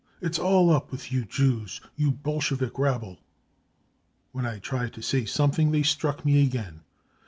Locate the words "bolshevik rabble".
2.09-3.19